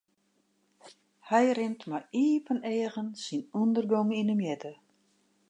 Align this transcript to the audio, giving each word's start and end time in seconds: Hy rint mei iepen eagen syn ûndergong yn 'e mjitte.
Hy 1.27 1.43
rint 1.57 1.81
mei 1.91 2.05
iepen 2.25 2.59
eagen 2.73 3.09
syn 3.23 3.49
ûndergong 3.61 4.11
yn 4.19 4.31
'e 4.31 4.35
mjitte. 4.39 4.73